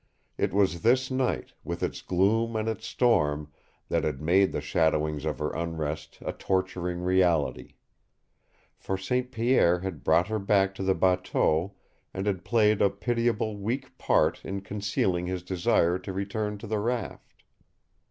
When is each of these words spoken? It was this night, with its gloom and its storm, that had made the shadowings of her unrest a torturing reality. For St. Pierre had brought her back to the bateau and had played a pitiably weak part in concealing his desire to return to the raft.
It 0.35 0.51
was 0.51 0.81
this 0.81 1.11
night, 1.11 1.53
with 1.63 1.83
its 1.83 2.01
gloom 2.01 2.55
and 2.55 2.67
its 2.67 2.87
storm, 2.87 3.51
that 3.87 4.03
had 4.03 4.19
made 4.19 4.51
the 4.51 4.59
shadowings 4.59 5.25
of 5.25 5.37
her 5.37 5.51
unrest 5.51 6.17
a 6.25 6.33
torturing 6.33 7.01
reality. 7.01 7.75
For 8.79 8.97
St. 8.97 9.31
Pierre 9.31 9.81
had 9.81 10.03
brought 10.03 10.25
her 10.27 10.39
back 10.39 10.73
to 10.73 10.81
the 10.81 10.95
bateau 10.95 11.75
and 12.15 12.25
had 12.25 12.43
played 12.43 12.81
a 12.81 12.89
pitiably 12.89 13.57
weak 13.57 13.95
part 13.99 14.43
in 14.43 14.61
concealing 14.61 15.27
his 15.27 15.43
desire 15.43 15.99
to 15.99 16.11
return 16.11 16.57
to 16.57 16.65
the 16.65 16.79
raft. 16.79 17.43